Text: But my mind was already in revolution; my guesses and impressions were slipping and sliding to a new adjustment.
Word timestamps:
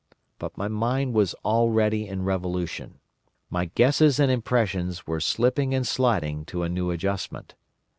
But 0.39 0.57
my 0.57 0.67
mind 0.67 1.13
was 1.13 1.35
already 1.45 2.07
in 2.07 2.23
revolution; 2.23 2.97
my 3.51 3.65
guesses 3.65 4.19
and 4.19 4.31
impressions 4.31 5.05
were 5.05 5.19
slipping 5.19 5.75
and 5.75 5.85
sliding 5.85 6.43
to 6.45 6.63
a 6.63 6.69
new 6.69 6.89
adjustment. 6.89 7.53